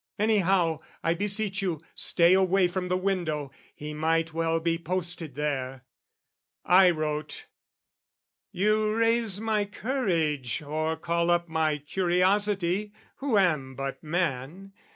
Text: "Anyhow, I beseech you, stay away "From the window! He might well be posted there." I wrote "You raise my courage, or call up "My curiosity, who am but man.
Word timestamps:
"Anyhow, 0.17 0.79
I 1.03 1.13
beseech 1.13 1.61
you, 1.61 1.79
stay 1.93 2.33
away 2.33 2.67
"From 2.67 2.87
the 2.87 2.97
window! 2.97 3.51
He 3.75 3.93
might 3.93 4.33
well 4.33 4.59
be 4.59 4.79
posted 4.79 5.35
there." 5.35 5.83
I 6.65 6.89
wrote 6.89 7.45
"You 8.51 8.95
raise 8.95 9.39
my 9.39 9.65
courage, 9.65 10.63
or 10.63 10.97
call 10.97 11.29
up 11.29 11.47
"My 11.49 11.77
curiosity, 11.77 12.93
who 13.17 13.37
am 13.37 13.75
but 13.75 14.03
man. 14.03 14.73